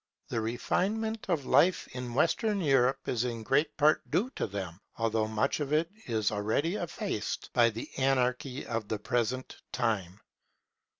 [0.29, 5.27] The refinement of life in Western Europe is in great part due to them, although
[5.27, 10.19] much of it is already effaced by the anarchy of the present time.